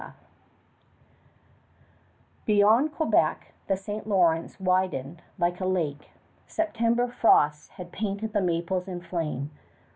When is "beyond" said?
2.47-2.91